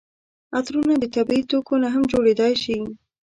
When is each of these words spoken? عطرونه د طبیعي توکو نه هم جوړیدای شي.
عطرونه 0.57 0.93
د 0.99 1.05
طبیعي 1.15 1.43
توکو 1.49 1.73
نه 1.83 1.89
هم 1.93 2.03
جوړیدای 2.11 2.53
شي. 2.63 2.77